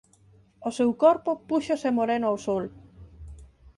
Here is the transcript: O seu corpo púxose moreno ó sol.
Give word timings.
O 0.67 0.69
seu 0.77 0.91
corpo 1.03 1.31
púxose 1.49 1.89
moreno 1.99 2.27
ó 2.33 2.37
sol. 2.45 2.65